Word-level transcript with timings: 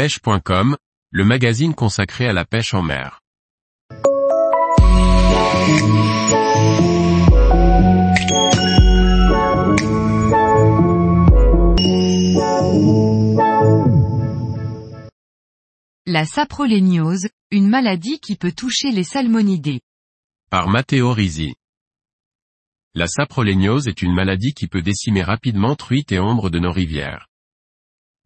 pêche.com, 0.00 0.78
le 1.10 1.24
magazine 1.26 1.74
consacré 1.74 2.26
à 2.26 2.32
la 2.32 2.46
pêche 2.46 2.72
en 2.72 2.80
mer. 2.80 3.20
La 16.06 16.24
saproléniose, 16.24 17.28
une 17.50 17.68
maladie 17.68 18.20
qui 18.20 18.36
peut 18.36 18.52
toucher 18.52 18.92
les 18.92 19.04
salmonidés. 19.04 19.82
Par 20.50 20.70
Matteo 20.70 21.12
Risi. 21.12 21.52
La 22.94 23.06
saproléniose 23.06 23.86
est 23.86 24.00
une 24.00 24.14
maladie 24.14 24.54
qui 24.54 24.66
peut 24.66 24.80
décimer 24.80 25.22
rapidement 25.22 25.76
truites 25.76 26.10
et 26.10 26.18
ombres 26.18 26.48
de 26.48 26.58
nos 26.58 26.72
rivières. 26.72 27.29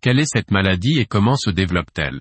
Quelle 0.05 0.21
est 0.21 0.31
cette 0.31 0.51
maladie 0.51 0.99
et 0.99 1.07
comment 1.07 1.35
se 1.35 1.49
développe-t-elle 1.49 2.21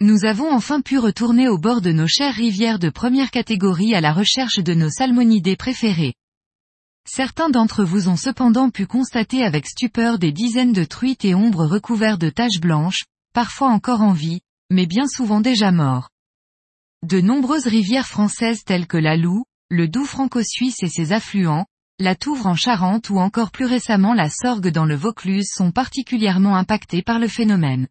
Nous 0.00 0.24
avons 0.24 0.50
enfin 0.50 0.80
pu 0.80 0.98
retourner 0.98 1.48
au 1.48 1.58
bord 1.58 1.82
de 1.82 1.92
nos 1.92 2.06
chères 2.06 2.32
rivières 2.32 2.78
de 2.78 2.88
première 2.88 3.30
catégorie 3.30 3.94
à 3.94 4.00
la 4.00 4.14
recherche 4.14 4.56
de 4.56 4.72
nos 4.72 4.88
salmonidés 4.88 5.54
préférés. 5.54 6.14
Certains 7.06 7.50
d'entre 7.50 7.84
vous 7.84 8.08
ont 8.08 8.16
cependant 8.16 8.70
pu 8.70 8.86
constater 8.86 9.42
avec 9.44 9.66
stupeur 9.66 10.18
des 10.18 10.32
dizaines 10.32 10.72
de 10.72 10.84
truites 10.84 11.26
et 11.26 11.34
ombres 11.34 11.66
recouverts 11.66 12.16
de 12.16 12.30
taches 12.30 12.58
blanches, 12.58 13.04
parfois 13.34 13.68
encore 13.68 14.00
en 14.00 14.14
vie, 14.14 14.40
mais 14.70 14.86
bien 14.86 15.06
souvent 15.06 15.42
déjà 15.42 15.72
morts. 15.72 16.08
De 17.06 17.20
nombreuses 17.20 17.66
rivières 17.66 18.08
françaises 18.08 18.64
telles 18.64 18.86
que 18.86 18.96
la 18.96 19.18
Loue, 19.18 19.44
le 19.68 19.88
Doubs 19.88 20.06
franco-suisse 20.06 20.82
et 20.82 20.88
ses 20.88 21.12
affluents, 21.12 21.66
la 22.00 22.14
Touvre 22.14 22.46
en 22.46 22.54
Charente 22.54 23.10
ou 23.10 23.18
encore 23.18 23.50
plus 23.50 23.66
récemment 23.66 24.14
la 24.14 24.30
Sorgue 24.30 24.68
dans 24.68 24.86
le 24.86 24.96
Vaucluse 24.96 25.50
sont 25.54 25.70
particulièrement 25.70 26.56
impactés 26.56 27.02
par 27.02 27.18
le 27.18 27.28
phénomène. 27.28 27.88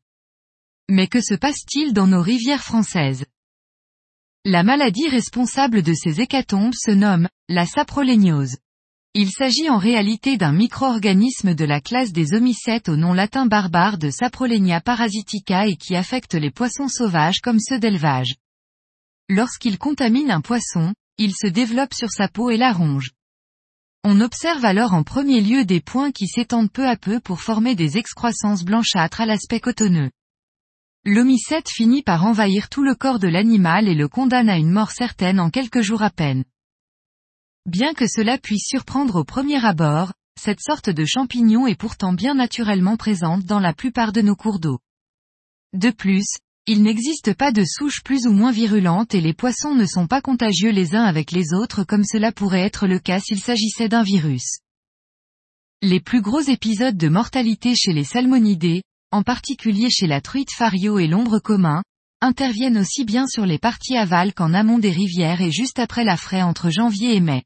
Mais 0.90 1.08
que 1.08 1.22
se 1.22 1.35
passe-t-il 1.35 1.94
dans 1.94 2.08
nos 2.08 2.23
rivières 2.23 2.63
françaises? 2.63 3.26
La 4.45 4.63
maladie 4.63 5.07
responsable 5.07 5.84
de 5.84 5.93
ces 5.93 6.21
hécatombes 6.21 6.74
se 6.74 6.90
nomme 6.90 7.30
la 7.49 7.68
saproléniose. 7.68 8.57
Il 9.13 9.30
s'agit 9.30 9.70
en 9.70 9.77
réalité 9.77 10.37
d'un 10.37 10.54
micro-organisme 10.54 11.54
de 11.54 11.65
la 11.65 11.80
classe 11.80 12.12
des 12.12 12.34
homicètes 12.34 12.90
au 12.90 12.96
nom 12.96 13.13
latin 13.13 13.46
barbare 13.46 13.99
de 13.99 14.10
Saprolegna 14.10 14.82
parasitica 14.82 15.68
et 15.68 15.76
qui 15.76 15.96
affecte 15.96 16.34
les 16.34 16.52
poissons 16.52 16.87
sauvages 16.87 17.41
comme 17.41 17.60
ceux 17.60 17.77
d'élevage. 17.77 18.35
Lorsqu'il 19.30 19.77
contamine 19.77 20.32
un 20.32 20.41
poisson, 20.41 20.96
il 21.20 21.34
se 21.35 21.48
développe 21.48 21.93
sur 21.93 22.10
sa 22.10 22.27
peau 22.27 22.49
et 22.49 22.57
la 22.57 22.74
ronge. 22.74 23.12
On 24.05 24.22
observe 24.22 24.64
alors 24.64 24.94
en 24.94 25.04
premier 25.04 25.42
lieu 25.42 25.66
des 25.66 25.82
points 25.82 26.12
qui 26.12 26.28
s'étendent 26.28 26.72
peu 26.72 26.88
à 26.88 26.96
peu 26.96 27.20
pour 27.20 27.42
former 27.42 27.76
des 27.76 27.98
excroissances 27.98 28.64
blanchâtres 28.64 29.20
à 29.20 29.26
l'aspect 29.26 29.60
cotonneux. 29.60 30.10
L'homicète 31.04 31.70
finit 31.70 32.02
par 32.02 32.26
envahir 32.26 32.70
tout 32.70 32.84
le 32.84 32.96
corps 32.96 33.20
de 33.20 33.27
l'animal 33.27 33.90
et 33.90 33.96
le 33.96 34.08
condamne 34.08 34.50
à 34.50 34.58
une 34.58 34.72
mort 34.72 34.92
certaine 34.92 35.40
en 35.40 35.50
quelques 35.50 35.82
jours 35.82 36.02
à 36.02 36.10
peine. 36.10 36.46
Bien 37.66 37.94
que 37.94 38.08
cela 38.08 38.38
puisse 38.38 38.68
surprendre 38.68 39.18
au 39.18 39.24
premier 39.26 39.64
abord, 39.66 40.14
cette 40.40 40.62
sorte 40.62 40.90
de 40.90 41.04
champignon 41.05 41.68
est 41.68 41.76
pourtant 41.76 42.14
bien 42.14 42.36
naturellement 42.36 42.96
présente 42.96 43.44
dans 43.44 43.60
la 43.60 43.74
plupart 43.74 44.14
de 44.14 44.22
nos 44.22 44.36
cours 44.36 44.60
d'eau. 44.60 44.80
De 45.74 45.92
plus, 45.92 46.38
il 46.68 46.84
n'existe 46.84 47.34
pas 47.34 47.52
de 47.52 47.63
souche 47.65 48.04
plus 48.04 48.27
ou 48.27 48.32
moins 48.32 48.52
virulente 48.52 49.15
et 49.15 49.21
les 49.21 49.34
poissons 49.34 49.74
ne 49.74 49.85
sont 49.85 50.07
pas 50.07 50.21
contagieux 50.21 50.71
les 50.71 50.96
uns 50.96 51.04
avec 51.04 51.32
les 51.32 51.54
autres 51.54 51.84
comme 51.84 52.04
cela 52.04 52.32
pourrait 52.32 52.62
être 52.62 52.85
le 52.85 52.99
cas 52.99 53.20
s'il 53.20 53.40
s'agissait 53.40 53.90
d'un 53.90 54.04
virus. 54.04 54.60
Les 55.82 55.99
plus 55.99 56.21
gros 56.21 56.41
épisodes 56.41 56.98
de 56.98 57.07
mortalité 57.07 57.74
chez 57.76 57.93
les 57.93 58.04
salmonidés, 58.04 58.84
en 59.12 59.24
particulier 59.24 59.90
chez 59.90 60.07
la 60.07 60.21
truite 60.21 60.52
fario 60.52 60.99
et 60.99 61.07
l'ombre 61.07 61.40
commun, 61.40 61.82
interviennent 62.21 62.77
aussi 62.77 63.05
bien 63.05 63.26
sur 63.27 63.46
les 63.46 63.57
parties 63.57 63.98
aval 63.98 64.34
qu'en 64.34 64.53
amont 64.53 64.78
des 64.78 64.91
rivières 64.91 65.41
et 65.41 65.52
juste 65.52 65.80
après 65.80 66.03
la 66.03 66.18
fraie 66.18 66.44
entre 66.44 66.69
janvier 66.69 67.16
et 67.16 67.22
mai. 67.22 67.44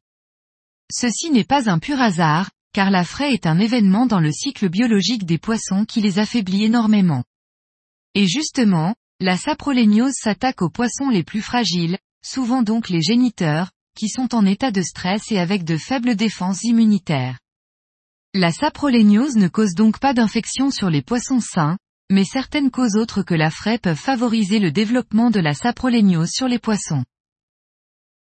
Ceci 0.92 1.30
n'est 1.30 1.44
pas 1.44 1.70
un 1.70 1.80
pur 1.80 2.02
hasard, 2.02 2.50
car 2.74 2.90
la 2.90 3.04
fraie 3.04 3.34
est 3.34 3.46
un 3.46 3.60
événement 3.60 4.06
dans 4.08 4.20
le 4.20 4.32
cycle 4.32 4.68
biologique 4.68 5.26
des 5.26 5.38
poissons 5.38 5.86
qui 5.86 6.02
les 6.02 6.18
affaiblit 6.20 6.66
énormément. 6.66 7.24
Et 8.16 8.28
justement, 8.28 8.96
la 9.24 9.38
saproléniose 9.38 10.16
s'attaque 10.16 10.62
aux 10.62 10.70
poissons 10.70 11.08
les 11.08 11.24
plus 11.24 11.42
fragiles, 11.42 11.98
souvent 12.22 12.62
donc 12.62 12.90
les 12.90 13.02
géniteurs, 13.02 13.72
qui 13.96 14.10
sont 14.10 14.36
en 14.36 14.46
état 14.46 14.70
de 14.70 14.82
stress 14.82 15.32
et 15.32 15.40
avec 15.40 15.64
de 15.64 15.78
faibles 15.78 16.18
défenses 16.18 16.66
immunitaires. 16.66 17.40
La 18.34 18.52
saproléniose 18.52 19.38
ne 19.38 19.48
cause 19.48 19.76
donc 19.76 19.98
pas 20.00 20.14
d'infection 20.14 20.72
sur 20.72 20.90
les 20.90 21.02
poissons 21.02 21.40
sains, 21.40 21.78
mais 22.12 22.26
certaines 22.26 22.70
causes 22.70 22.98
autres 22.98 23.24
que 23.24 23.34
la 23.34 23.50
fraie 23.50 23.78
peuvent 23.78 23.96
favoriser 23.96 24.60
le 24.60 24.74
développement 24.74 25.32
de 25.32 25.40
la 25.40 25.54
saproléniose 25.54 26.32
sur 26.32 26.50
les 26.50 26.60
poissons. 26.60 27.06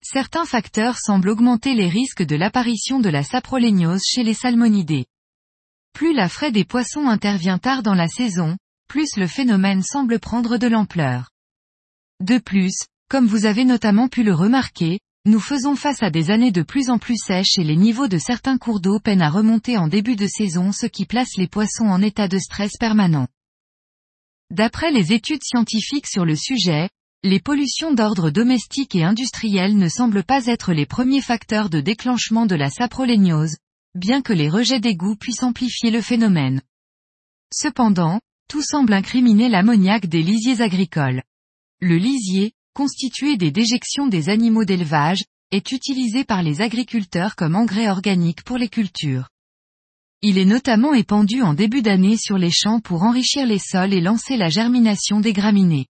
Certains 0.02 0.46
facteurs 0.46 0.98
semblent 0.98 1.28
augmenter 1.28 1.74
les 1.74 1.88
risques 1.88 2.24
de 2.24 2.34
l'apparition 2.34 2.98
de 2.98 3.08
la 3.08 3.22
saproléniose 3.22 4.02
chez 4.04 4.24
les 4.24 4.34
salmonidés. 4.34 5.06
Plus 5.92 6.12
la 6.12 6.28
fraie 6.28 6.50
des 6.50 6.64
poissons 6.64 7.06
intervient 7.06 7.58
tard 7.58 7.84
dans 7.84 7.94
la 7.94 8.08
saison, 8.08 8.56
plus 8.88 9.16
le 9.16 9.26
phénomène 9.26 9.82
semble 9.82 10.18
prendre 10.18 10.56
de 10.56 10.66
l'ampleur. 10.66 11.30
De 12.20 12.38
plus, 12.38 12.74
comme 13.08 13.26
vous 13.26 13.44
avez 13.44 13.64
notamment 13.64 14.08
pu 14.08 14.22
le 14.24 14.34
remarquer, 14.34 14.98
nous 15.24 15.40
faisons 15.40 15.76
face 15.76 16.02
à 16.02 16.10
des 16.10 16.30
années 16.30 16.52
de 16.52 16.62
plus 16.62 16.88
en 16.88 16.98
plus 16.98 17.16
sèches 17.16 17.58
et 17.58 17.64
les 17.64 17.76
niveaux 17.76 18.08
de 18.08 18.18
certains 18.18 18.56
cours 18.56 18.80
d'eau 18.80 18.98
peinent 18.98 19.22
à 19.22 19.28
remonter 19.28 19.76
en 19.76 19.88
début 19.88 20.16
de 20.16 20.26
saison 20.26 20.72
ce 20.72 20.86
qui 20.86 21.04
place 21.04 21.36
les 21.36 21.48
poissons 21.48 21.86
en 21.86 22.00
état 22.00 22.28
de 22.28 22.38
stress 22.38 22.72
permanent. 22.78 23.28
D'après 24.50 24.90
les 24.90 25.12
études 25.12 25.44
scientifiques 25.44 26.06
sur 26.06 26.24
le 26.24 26.34
sujet, 26.34 26.88
les 27.22 27.40
pollutions 27.40 27.92
d'ordre 27.92 28.30
domestique 28.30 28.94
et 28.94 29.04
industriel 29.04 29.76
ne 29.76 29.88
semblent 29.88 30.24
pas 30.24 30.46
être 30.46 30.72
les 30.72 30.86
premiers 30.86 31.20
facteurs 31.20 31.68
de 31.68 31.80
déclenchement 31.80 32.46
de 32.46 32.54
la 32.54 32.70
saproléniose, 32.70 33.56
bien 33.94 34.22
que 34.22 34.32
les 34.32 34.48
rejets 34.48 34.80
d'égouts 34.80 35.16
puissent 35.16 35.42
amplifier 35.42 35.90
le 35.90 36.00
phénomène. 36.00 36.62
Cependant, 37.52 38.20
tout 38.48 38.62
semble 38.62 38.94
incriminer 38.94 39.48
l'ammoniac 39.48 40.06
des 40.06 40.22
lisiers 40.22 40.62
agricoles. 40.62 41.22
Le 41.80 41.96
lisier, 41.96 42.52
constitué 42.74 43.36
des 43.36 43.50
déjections 43.50 44.06
des 44.06 44.30
animaux 44.30 44.64
d'élevage, 44.64 45.24
est 45.50 45.72
utilisé 45.72 46.24
par 46.24 46.42
les 46.42 46.60
agriculteurs 46.60 47.36
comme 47.36 47.56
engrais 47.56 47.88
organique 47.88 48.42
pour 48.42 48.58
les 48.58 48.68
cultures. 48.68 49.28
Il 50.20 50.38
est 50.38 50.44
notamment 50.44 50.94
épandu 50.94 51.42
en 51.42 51.54
début 51.54 51.82
d'année 51.82 52.16
sur 52.16 52.38
les 52.38 52.50
champs 52.50 52.80
pour 52.80 53.04
enrichir 53.04 53.46
les 53.46 53.60
sols 53.60 53.94
et 53.94 54.00
lancer 54.00 54.36
la 54.36 54.48
germination 54.48 55.20
des 55.20 55.32
graminées. 55.32 55.86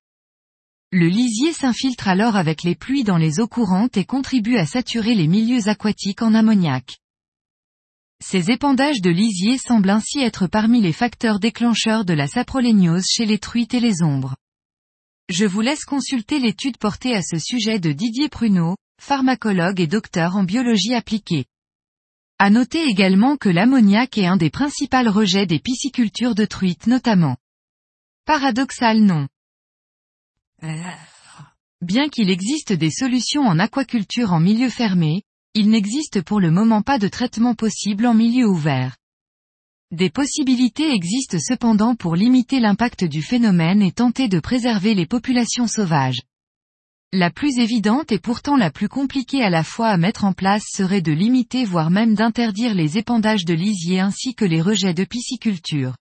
Le 0.92 1.08
lisier 1.08 1.52
s'infiltre 1.52 2.08
alors 2.08 2.36
avec 2.36 2.62
les 2.62 2.74
pluies 2.74 3.04
dans 3.04 3.16
les 3.16 3.40
eaux 3.40 3.48
courantes 3.48 3.96
et 3.96 4.04
contribue 4.04 4.56
à 4.56 4.66
saturer 4.66 5.14
les 5.14 5.28
milieux 5.28 5.68
aquatiques 5.68 6.22
en 6.22 6.34
ammoniac. 6.34 6.98
Ces 8.22 8.50
épandages 8.50 9.00
de 9.00 9.10
lisier 9.10 9.58
semblent 9.58 9.90
ainsi 9.90 10.20
être 10.20 10.46
parmi 10.46 10.80
les 10.80 10.92
facteurs 10.92 11.38
déclencheurs 11.38 12.04
de 12.04 12.14
la 12.14 12.26
saproléniose 12.26 13.06
chez 13.06 13.26
les 13.26 13.38
truites 13.38 13.74
et 13.74 13.80
les 13.80 14.02
ombres. 14.02 14.36
Je 15.28 15.44
vous 15.44 15.60
laisse 15.60 15.84
consulter 15.84 16.38
l'étude 16.38 16.78
portée 16.78 17.14
à 17.14 17.22
ce 17.22 17.38
sujet 17.38 17.78
de 17.78 17.92
Didier 17.92 18.28
Pruneau, 18.28 18.76
pharmacologue 19.00 19.80
et 19.80 19.86
docteur 19.86 20.36
en 20.36 20.42
biologie 20.42 20.94
appliquée. 20.94 21.46
À 22.38 22.50
noter 22.50 22.84
également 22.84 23.36
que 23.36 23.48
l'ammoniac 23.48 24.16
est 24.18 24.26
un 24.26 24.36
des 24.36 24.50
principaux 24.50 25.10
rejets 25.10 25.46
des 25.46 25.58
piscicultures 25.58 26.34
de 26.34 26.44
truites 26.44 26.86
notamment. 26.86 27.36
Paradoxal 28.24 29.00
non. 29.00 29.28
Bien 31.80 32.08
qu'il 32.08 32.30
existe 32.30 32.72
des 32.72 32.90
solutions 32.90 33.42
en 33.42 33.58
aquaculture 33.58 34.32
en 34.32 34.40
milieu 34.40 34.70
fermé, 34.70 35.22
il 35.58 35.70
n'existe 35.70 36.22
pour 36.22 36.38
le 36.38 36.52
moment 36.52 36.82
pas 36.82 37.00
de 37.00 37.08
traitement 37.08 37.56
possible 37.56 38.06
en 38.06 38.14
milieu 38.14 38.46
ouvert. 38.46 38.96
Des 39.90 40.08
possibilités 40.08 40.92
existent 40.92 41.38
cependant 41.40 41.96
pour 41.96 42.14
limiter 42.14 42.60
l'impact 42.60 43.02
du 43.02 43.22
phénomène 43.22 43.82
et 43.82 43.90
tenter 43.90 44.28
de 44.28 44.38
préserver 44.38 44.94
les 44.94 45.06
populations 45.06 45.66
sauvages. 45.66 46.20
La 47.12 47.32
plus 47.32 47.58
évidente 47.58 48.12
et 48.12 48.20
pourtant 48.20 48.56
la 48.56 48.70
plus 48.70 48.88
compliquée 48.88 49.42
à 49.42 49.50
la 49.50 49.64
fois 49.64 49.88
à 49.88 49.96
mettre 49.96 50.22
en 50.22 50.32
place 50.32 50.62
serait 50.68 51.02
de 51.02 51.10
limiter 51.10 51.64
voire 51.64 51.90
même 51.90 52.14
d'interdire 52.14 52.76
les 52.76 52.96
épandages 52.96 53.44
de 53.44 53.54
lisier 53.54 53.98
ainsi 53.98 54.36
que 54.36 54.44
les 54.44 54.62
rejets 54.62 54.94
de 54.94 55.04
pisciculture. 55.04 55.96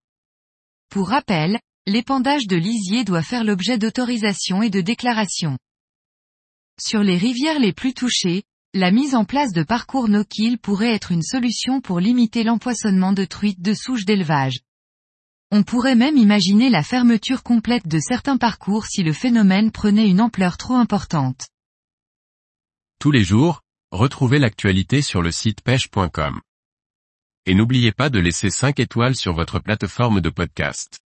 Pour 0.90 1.10
rappel, 1.10 1.60
l'épandage 1.88 2.46
de 2.46 2.58
lisier 2.58 3.04
doit 3.04 3.24
faire 3.24 3.44
l'objet 3.44 3.80
d'autorisation 3.80 4.62
et 4.62 4.70
de 4.70 4.82
déclaration. 4.82 5.58
Sur 6.80 7.02
les 7.02 7.18
rivières 7.18 7.60
les 7.60 7.74
plus 7.74 7.96
touchées, 7.96 8.44
la 8.74 8.92
mise 8.92 9.16
en 9.16 9.26
place 9.26 9.54
de 9.54 9.64
parcours 9.64 10.10
no-kill 10.10 10.58
pourrait 10.58 10.94
être 10.94 11.12
une 11.12 11.24
solution 11.24 11.82
pour 11.82 12.00
limiter 12.00 12.44
l'empoisonnement 12.44 13.14
de 13.14 13.26
truites 13.26 13.62
de 13.62 13.74
souches 13.74 14.06
d'élevage. 14.06 14.60
On 15.52 15.64
pourrait 15.64 15.96
même 15.96 16.18
imaginer 16.18 16.70
la 16.70 16.84
fermeture 16.84 17.42
complète 17.42 17.88
de 17.88 18.00
certains 18.00 18.38
parcours 18.38 18.86
si 18.86 19.04
le 19.04 19.14
phénomène 19.14 19.72
prenait 19.72 20.10
une 20.10 20.20
ampleur 20.20 20.58
trop 20.58 20.76
importante. 20.76 21.48
Tous 23.00 23.12
les 23.12 23.24
jours, 23.24 23.62
retrouvez 23.92 24.40
l'actualité 24.40 25.02
sur 25.02 25.22
le 25.22 25.32
site 25.32 25.62
pêche.com. 25.62 26.42
Et 27.46 27.56
n'oubliez 27.56 27.94
pas 27.94 28.10
de 28.10 28.20
laisser 28.20 28.50
5 28.50 28.80
étoiles 28.82 29.16
sur 29.16 29.34
votre 29.34 29.60
plateforme 29.60 30.20
de 30.20 30.30
podcast. 30.30 31.00